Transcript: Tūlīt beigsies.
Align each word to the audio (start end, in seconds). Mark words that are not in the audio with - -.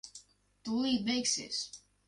Tūlīt 0.69 1.05
beigsies. 1.11 1.63